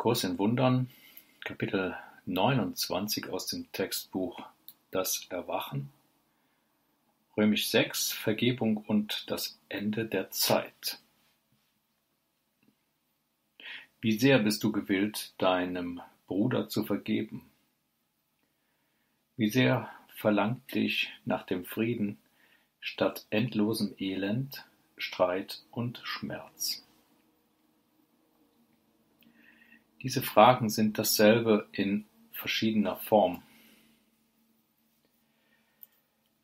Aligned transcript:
Kurs 0.00 0.24
in 0.24 0.38
Wundern, 0.38 0.88
Kapitel 1.44 1.94
29 2.24 3.28
aus 3.28 3.48
dem 3.48 3.70
Textbuch 3.70 4.40
Das 4.90 5.26
Erwachen, 5.28 5.90
Römisch 7.36 7.68
6, 7.68 8.14
Vergebung 8.14 8.78
und 8.78 9.30
das 9.30 9.60
Ende 9.68 10.06
der 10.06 10.30
Zeit. 10.30 11.00
Wie 14.00 14.18
sehr 14.18 14.38
bist 14.38 14.64
du 14.64 14.72
gewillt, 14.72 15.34
deinem 15.36 16.00
Bruder 16.28 16.70
zu 16.70 16.86
vergeben? 16.86 17.50
Wie 19.36 19.50
sehr 19.50 19.90
verlangt 20.16 20.74
dich 20.74 21.12
nach 21.26 21.44
dem 21.44 21.66
Frieden 21.66 22.16
statt 22.80 23.26
endlosem 23.28 23.94
Elend, 23.98 24.64
Streit 24.96 25.62
und 25.70 26.00
Schmerz? 26.04 26.86
Diese 30.02 30.22
Fragen 30.22 30.70
sind 30.70 30.98
dasselbe 30.98 31.68
in 31.72 32.06
verschiedener 32.32 32.96
Form. 32.96 33.42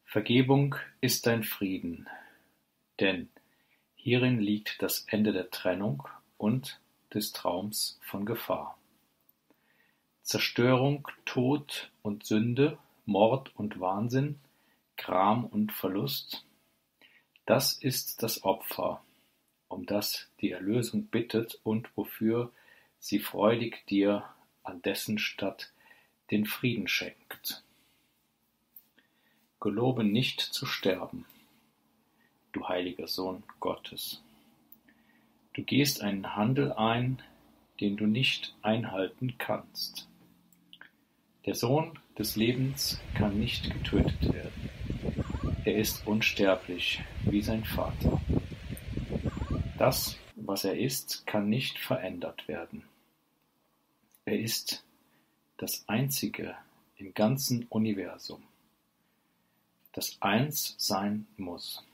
Vergebung 0.04 0.76
ist 1.00 1.26
dein 1.26 1.42
Frieden, 1.42 2.06
denn 3.00 3.28
hierin 3.94 4.40
liegt 4.40 4.82
das 4.82 5.06
Ende 5.08 5.32
der 5.32 5.50
Trennung 5.50 6.06
und 6.36 6.80
des 7.14 7.32
Traums 7.32 7.98
von 8.02 8.26
Gefahr. 8.26 8.78
Zerstörung, 10.22 11.08
Tod 11.24 11.90
und 12.02 12.26
Sünde, 12.26 12.78
Mord 13.04 13.54
und 13.56 13.80
Wahnsinn, 13.80 14.38
Gram 14.96 15.44
und 15.44 15.72
Verlust, 15.72 16.44
das 17.46 17.74
ist 17.74 18.22
das 18.22 18.42
Opfer, 18.42 19.02
um 19.68 19.86
das 19.86 20.28
die 20.40 20.50
Erlösung 20.50 21.06
bittet 21.06 21.60
und 21.62 21.88
wofür 21.96 22.52
sie 23.06 23.20
freudig 23.20 23.86
dir 23.86 24.24
an 24.64 24.82
dessen 24.82 25.18
Statt 25.18 25.72
den 26.32 26.44
Frieden 26.44 26.88
schenkt. 26.88 27.62
Gelobe 29.60 30.02
nicht 30.02 30.40
zu 30.40 30.66
sterben, 30.66 31.24
du 32.50 32.66
heiliger 32.66 33.06
Sohn 33.06 33.44
Gottes. 33.60 34.24
Du 35.52 35.62
gehst 35.62 36.02
einen 36.02 36.34
Handel 36.34 36.72
ein, 36.72 37.22
den 37.80 37.96
du 37.96 38.06
nicht 38.06 38.56
einhalten 38.62 39.38
kannst. 39.38 40.08
Der 41.44 41.54
Sohn 41.54 41.96
des 42.18 42.34
Lebens 42.34 42.98
kann 43.14 43.38
nicht 43.38 43.72
getötet 43.72 44.34
werden. 44.34 44.68
Er 45.64 45.76
ist 45.76 46.08
unsterblich 46.08 47.04
wie 47.22 47.42
sein 47.42 47.64
Vater. 47.64 48.20
Das, 49.78 50.18
was 50.34 50.64
er 50.64 50.76
ist, 50.76 51.24
kann 51.24 51.48
nicht 51.48 51.78
verändert 51.78 52.48
werden. 52.48 52.82
Er 54.28 54.40
ist 54.40 54.84
das 55.56 55.88
Einzige 55.88 56.56
im 56.96 57.14
ganzen 57.14 57.64
Universum, 57.66 58.42
das 59.92 60.20
eins 60.20 60.74
sein 60.78 61.28
muss. 61.36 61.84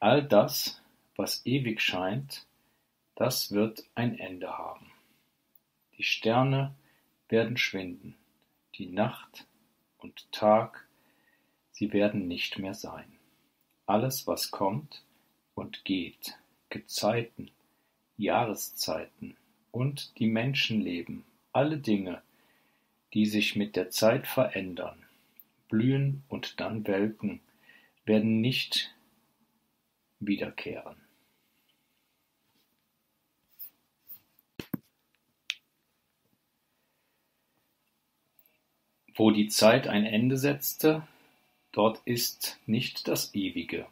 All 0.00 0.26
das, 0.26 0.80
was 1.16 1.44
ewig 1.44 1.82
scheint, 1.82 2.46
das 3.14 3.52
wird 3.52 3.84
ein 3.94 4.18
Ende 4.18 4.56
haben. 4.56 4.90
Die 5.98 6.02
Sterne 6.02 6.74
werden 7.28 7.58
schwinden, 7.58 8.16
die 8.76 8.86
Nacht 8.86 9.46
und 9.98 10.32
Tag, 10.32 10.88
sie 11.72 11.92
werden 11.92 12.26
nicht 12.26 12.58
mehr 12.58 12.72
sein. 12.72 13.18
Alles, 13.84 14.26
was 14.26 14.50
kommt 14.50 15.04
und 15.54 15.84
geht, 15.84 16.38
Gezeiten, 16.70 17.50
Jahreszeiten, 18.16 19.36
und 19.70 20.18
die 20.18 20.26
Menschenleben, 20.26 21.24
alle 21.52 21.78
Dinge, 21.78 22.22
die 23.14 23.26
sich 23.26 23.56
mit 23.56 23.76
der 23.76 23.90
Zeit 23.90 24.26
verändern, 24.26 25.02
blühen 25.68 26.22
und 26.28 26.60
dann 26.60 26.86
welken, 26.86 27.40
werden 28.04 28.40
nicht 28.40 28.94
wiederkehren. 30.20 30.96
Wo 39.14 39.32
die 39.32 39.48
Zeit 39.48 39.88
ein 39.88 40.06
Ende 40.06 40.36
setzte, 40.36 41.06
dort 41.72 42.00
ist 42.04 42.60
nicht 42.66 43.08
das 43.08 43.34
Ewige. 43.34 43.86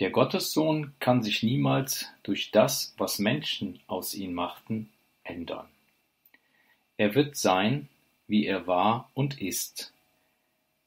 Der 0.00 0.10
Gottessohn 0.10 0.92
kann 1.00 1.22
sich 1.22 1.42
niemals 1.42 2.06
durch 2.22 2.52
das, 2.52 2.94
was 2.98 3.18
Menschen 3.18 3.80
aus 3.88 4.14
ihm 4.14 4.32
machten, 4.32 4.90
ändern. 5.24 5.66
Er 6.96 7.14
wird 7.16 7.36
sein, 7.36 7.88
wie 8.28 8.46
er 8.46 8.66
war 8.68 9.10
und 9.14 9.40
ist. 9.40 9.92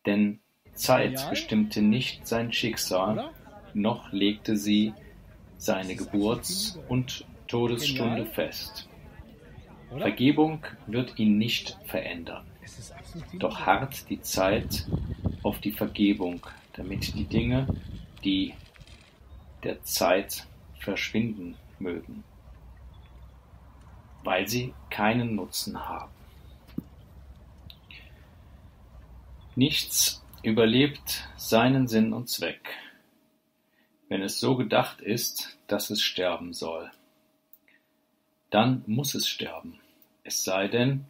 Denn 0.06 0.40
Zeit 0.74 1.30
bestimmte 1.30 1.82
nicht 1.82 2.26
sein 2.26 2.54
Schicksal, 2.54 3.32
noch 3.74 4.14
legte 4.14 4.56
sie 4.56 4.94
seine 5.58 5.96
Geburts- 5.96 6.80
und 6.88 7.26
Todesstunde 7.48 8.26
fest. 8.26 8.88
Vergebung 9.90 10.66
wird 10.88 11.20
ihn 11.20 11.38
nicht 11.38 11.78
verändern. 11.86 12.46
Doch 13.34 13.66
harrt 13.66 14.10
die 14.10 14.22
Zeit 14.22 14.88
auf 15.44 15.60
die 15.60 15.72
Vergebung, 15.72 16.46
damit 16.74 17.14
die 17.16 17.26
Dinge 17.26 17.68
die 18.24 18.54
der 19.64 19.84
Zeit 19.84 20.48
verschwinden 20.80 21.58
mögen, 21.80 22.24
weil 24.24 24.48
sie 24.48 24.74
keinen 24.90 25.36
Nutzen 25.36 25.88
haben. 25.88 26.12
Nichts 29.56 30.24
überlebt 30.44 31.28
seinen 31.38 31.88
Sinn 31.88 32.14
und 32.14 32.30
Zweck, 32.30 32.70
wenn 34.10 34.22
es 34.22 34.40
so 34.40 34.56
gedacht 34.56 35.02
ist, 35.02 35.58
dass 35.68 35.90
es 35.90 36.02
sterben 36.02 36.54
soll. 36.54 36.92
Dann 38.50 38.84
muss 38.88 39.14
es 39.14 39.28
sterben, 39.28 39.80
es 40.24 40.44
sei 40.44 40.68
denn, 40.68 41.06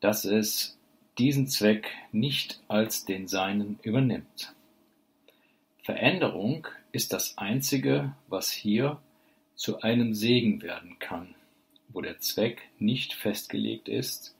dass 0.00 0.24
es 0.24 0.78
diesen 1.18 1.46
Zweck 1.46 1.90
nicht 2.12 2.60
als 2.68 3.04
den 3.04 3.26
seinen 3.26 3.78
übernimmt. 3.82 4.54
Veränderung 5.82 6.66
ist 6.96 7.12
das 7.12 7.36
Einzige, 7.36 8.16
was 8.26 8.50
hier 8.50 9.02
zu 9.54 9.82
einem 9.82 10.14
Segen 10.14 10.62
werden 10.62 10.98
kann, 10.98 11.34
wo 11.90 12.00
der 12.00 12.20
Zweck 12.20 12.62
nicht 12.78 13.12
festgelegt 13.12 13.86
ist, 13.86 14.34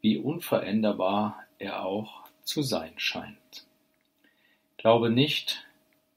wie 0.00 0.18
unveränderbar 0.18 1.44
er 1.60 1.84
auch 1.84 2.28
zu 2.42 2.62
sein 2.62 2.94
scheint. 2.96 3.68
Glaube 4.78 5.10
nicht, 5.10 5.64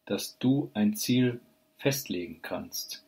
dass 0.05 0.39
du 0.39 0.71
ein 0.73 0.95
Ziel 0.95 1.39
festlegen 1.77 2.41
kannst, 2.41 3.05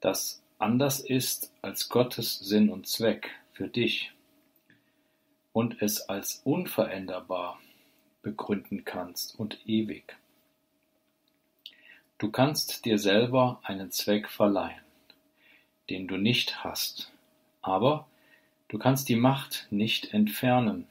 das 0.00 0.42
anders 0.58 1.00
ist 1.00 1.50
als 1.62 1.88
Gottes 1.88 2.38
Sinn 2.38 2.68
und 2.68 2.86
Zweck 2.86 3.30
für 3.52 3.68
dich 3.68 4.12
und 5.54 5.80
es 5.80 6.02
als 6.10 6.42
unveränderbar 6.44 7.58
begründen 8.20 8.84
kannst 8.84 9.40
und 9.40 9.66
ewig. 9.66 10.18
Du 12.18 12.30
kannst 12.30 12.86
dir 12.86 12.98
selber 12.98 13.60
einen 13.62 13.90
Zweck 13.90 14.30
verleihen, 14.30 14.80
den 15.90 16.08
du 16.08 16.16
nicht 16.16 16.64
hast, 16.64 17.12
aber 17.60 18.08
du 18.68 18.78
kannst 18.78 19.10
die 19.10 19.16
Macht 19.16 19.66
nicht 19.70 20.14
entfernen, 20.14 20.86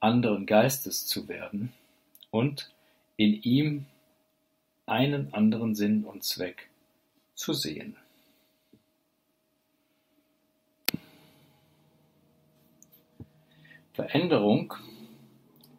anderen 0.00 0.46
Geistes 0.46 1.06
zu 1.06 1.28
werden 1.28 1.74
und 2.30 2.72
in 3.16 3.34
ihm 3.42 3.84
einen 4.86 5.34
anderen 5.34 5.74
Sinn 5.74 6.04
und 6.04 6.24
Zweck 6.24 6.70
zu 7.34 7.52
sehen. 7.52 7.96
Veränderung 13.92 14.72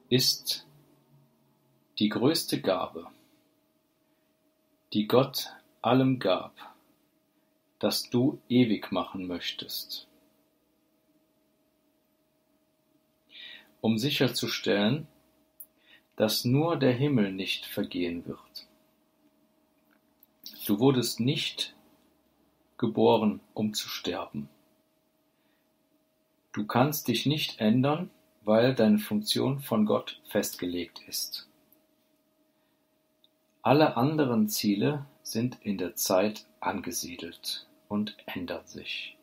ist 0.09 0.67
die 1.97 2.09
größte 2.09 2.61
Gabe, 2.61 3.07
die 4.93 5.07
Gott 5.07 5.49
allem 5.81 6.19
gab, 6.19 6.55
das 7.79 8.09
du 8.09 8.39
ewig 8.49 8.91
machen 8.91 9.27
möchtest. 9.27 10.07
um 13.81 13.97
sicherzustellen, 13.97 15.07
dass 16.15 16.45
nur 16.45 16.77
der 16.77 16.93
Himmel 16.93 17.33
nicht 17.33 17.65
vergehen 17.65 18.25
wird. 18.27 18.67
Du 20.67 20.79
wurdest 20.79 21.19
nicht 21.19 21.75
geboren, 22.77 23.41
um 23.53 23.73
zu 23.73 23.89
sterben. 23.89 24.47
Du 26.53 26.65
kannst 26.65 27.07
dich 27.07 27.25
nicht 27.25 27.59
ändern, 27.59 28.11
weil 28.43 28.75
deine 28.75 28.99
Funktion 28.99 29.59
von 29.59 29.85
Gott 29.85 30.21
festgelegt 30.25 31.01
ist. 31.07 31.47
Alle 33.63 33.95
anderen 33.95 34.49
Ziele 34.49 35.05
sind 35.21 35.59
in 35.61 35.77
der 35.77 35.95
Zeit 35.95 36.45
angesiedelt 36.59 37.67
und 37.89 38.17
ändern 38.25 38.65
sich, 38.65 39.17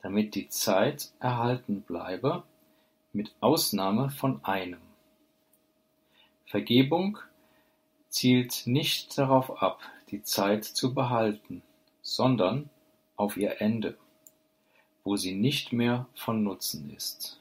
damit 0.00 0.36
die 0.36 0.48
Zeit 0.48 1.10
erhalten 1.18 1.82
bleibe 1.82 2.44
mit 3.12 3.34
Ausnahme 3.40 4.10
von 4.10 4.44
einem. 4.44 4.80
Vergebung 6.46 7.18
zielt 8.08 8.62
nicht 8.66 9.18
darauf 9.18 9.60
ab, 9.60 9.80
die 10.12 10.22
Zeit 10.22 10.64
zu 10.64 10.94
behalten, 10.94 11.62
sondern 12.00 12.70
auf 13.16 13.36
ihr 13.36 13.60
Ende, 13.60 13.96
wo 15.02 15.16
sie 15.16 15.34
nicht 15.34 15.72
mehr 15.72 16.06
von 16.14 16.44
Nutzen 16.44 16.90
ist. 16.90 17.40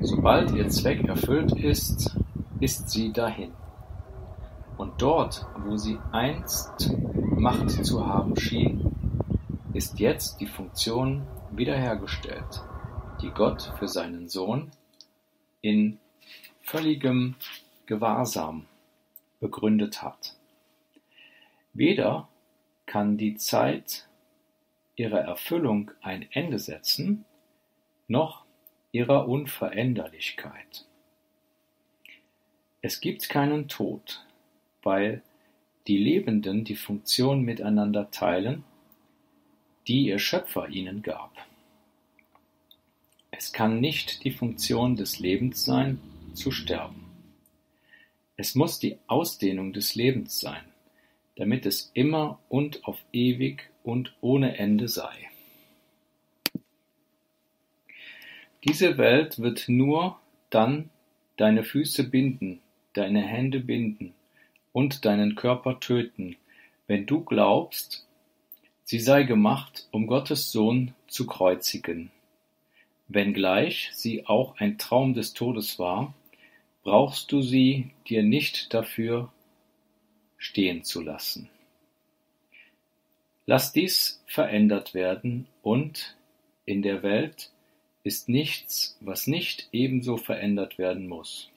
Sobald 0.00 0.50
ihr 0.50 0.68
Zweck 0.68 1.04
erfüllt 1.04 1.52
ist, 1.52 2.16
ist 2.58 2.90
sie 2.90 3.12
dahin. 3.12 3.52
Und 4.76 5.00
dort, 5.00 5.46
wo 5.64 5.76
sie 5.76 5.98
einst 6.10 6.92
Macht 7.36 7.70
zu 7.70 8.06
haben 8.06 8.36
schien, 8.36 8.92
ist 9.72 9.98
jetzt 10.00 10.40
die 10.40 10.46
Funktion 10.46 11.26
wiederhergestellt 11.50 12.62
die 13.22 13.30
Gott 13.30 13.72
für 13.78 13.86
seinen 13.86 14.28
Sohn 14.28 14.72
in 15.60 15.98
völligem 16.60 17.36
Gewahrsam 17.86 18.66
begründet 19.40 20.02
hat. 20.02 20.36
Weder 21.72 22.28
kann 22.86 23.16
die 23.16 23.36
Zeit 23.36 24.08
ihrer 24.96 25.20
Erfüllung 25.20 25.92
ein 26.02 26.26
Ende 26.32 26.58
setzen, 26.58 27.24
noch 28.08 28.44
ihrer 28.90 29.28
Unveränderlichkeit. 29.28 30.86
Es 32.82 33.00
gibt 33.00 33.28
keinen 33.28 33.68
Tod, 33.68 34.26
weil 34.82 35.22
die 35.86 35.96
Lebenden 35.96 36.64
die 36.64 36.76
Funktion 36.76 37.42
miteinander 37.42 38.10
teilen, 38.10 38.64
die 39.88 40.06
ihr 40.06 40.18
Schöpfer 40.18 40.68
ihnen 40.68 41.02
gab. 41.02 41.32
Es 43.30 43.52
kann 43.52 43.80
nicht 43.80 44.24
die 44.24 44.30
Funktion 44.30 44.94
des 44.96 45.18
Lebens 45.18 45.64
sein, 45.64 45.98
zu 46.34 46.50
sterben. 46.50 47.04
Es 48.36 48.54
muss 48.54 48.78
die 48.78 48.98
Ausdehnung 49.06 49.72
des 49.72 49.94
Lebens 49.94 50.40
sein, 50.40 50.64
damit 51.36 51.66
es 51.66 51.90
immer 51.94 52.38
und 52.48 52.84
auf 52.84 52.98
ewig 53.12 53.70
und 53.82 54.14
ohne 54.20 54.56
Ende 54.56 54.88
sei. 54.88 55.28
Diese 58.64 58.96
Welt 58.96 59.40
wird 59.40 59.68
nur 59.68 60.18
dann 60.50 60.90
deine 61.36 61.64
Füße 61.64 62.08
binden, 62.08 62.60
deine 62.92 63.22
Hände 63.22 63.60
binden 63.60 64.14
und 64.72 65.04
deinen 65.04 65.34
Körper 65.34 65.80
töten, 65.80 66.36
wenn 66.86 67.06
du 67.06 67.24
glaubst, 67.24 68.06
sie 68.84 68.98
sei 68.98 69.22
gemacht, 69.22 69.88
um 69.90 70.06
Gottes 70.06 70.52
Sohn 70.52 70.94
zu 71.06 71.26
kreuzigen. 71.26 72.10
Wenngleich 73.08 73.90
sie 73.92 74.26
auch 74.26 74.56
ein 74.58 74.78
Traum 74.78 75.14
des 75.14 75.34
Todes 75.34 75.78
war, 75.78 76.14
brauchst 76.82 77.30
du 77.32 77.42
sie 77.42 77.90
dir 78.08 78.22
nicht 78.22 78.72
dafür 78.74 79.32
stehen 80.38 80.82
zu 80.82 81.00
lassen. 81.00 81.48
Lass 83.46 83.72
dies 83.72 84.22
verändert 84.26 84.94
werden 84.94 85.46
und 85.62 86.16
in 86.64 86.82
der 86.82 87.02
Welt 87.02 87.50
ist 88.04 88.28
nichts, 88.28 88.96
was 89.00 89.26
nicht 89.26 89.68
ebenso 89.72 90.16
verändert 90.16 90.78
werden 90.78 91.08
muss. 91.08 91.50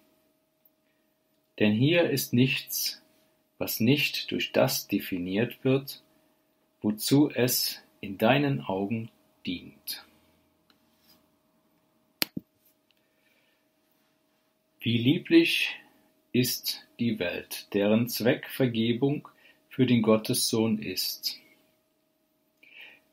Denn 1.59 1.71
hier 1.71 2.09
ist 2.09 2.33
nichts, 2.33 3.01
was 3.57 3.79
nicht 3.79 4.31
durch 4.31 4.51
das 4.51 4.87
definiert 4.87 5.63
wird, 5.63 6.03
wozu 6.81 7.29
es 7.29 7.81
in 8.01 8.17
deinen 8.17 8.61
Augen 8.61 9.09
dient. 9.45 10.05
Wie 14.79 14.97
lieblich 14.97 15.75
ist 16.31 16.85
die 16.99 17.17
Welt, 17.17 17.67
deren 17.73 18.07
Zweck 18.07 18.49
Vergebung 18.49 19.27
für 19.69 19.85
den 19.85 20.01
Gottessohn 20.01 20.79
ist. 20.79 21.39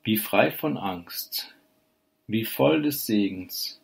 Wie 0.05 0.17
frei 0.17 0.51
von 0.51 0.77
Angst, 0.77 1.55
wie 2.27 2.45
voll 2.45 2.83
des 2.83 3.07
Segens 3.07 3.81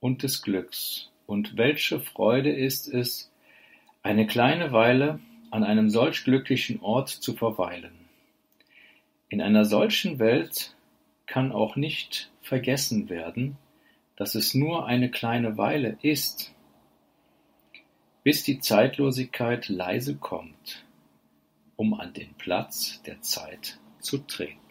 und 0.00 0.22
des 0.22 0.42
Glücks, 0.42 1.10
und 1.26 1.56
welche 1.56 2.00
Freude 2.00 2.50
ist 2.50 2.88
es, 2.88 3.30
eine 4.02 4.26
kleine 4.26 4.72
Weile 4.72 5.20
an 5.50 5.64
einem 5.64 5.90
solch 5.90 6.24
glücklichen 6.24 6.80
Ort 6.80 7.08
zu 7.08 7.34
verweilen. 7.34 7.92
In 9.28 9.40
einer 9.40 9.64
solchen 9.64 10.18
Welt 10.18 10.74
kann 11.26 11.52
auch 11.52 11.76
nicht 11.76 12.30
vergessen 12.42 13.08
werden, 13.08 13.56
dass 14.16 14.34
es 14.34 14.54
nur 14.54 14.86
eine 14.86 15.10
kleine 15.10 15.58
Weile 15.58 15.98
ist, 16.02 16.54
bis 18.22 18.42
die 18.42 18.60
Zeitlosigkeit 18.60 19.68
leise 19.68 20.16
kommt, 20.16 20.84
um 21.76 21.94
an 21.94 22.12
den 22.12 22.34
Platz 22.34 23.02
der 23.02 23.20
Zeit 23.22 23.78
zu 24.00 24.18
treten. 24.18 24.65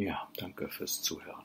Ja, 0.00 0.26
danke 0.38 0.66
fürs 0.70 1.02
Zuhören. 1.02 1.44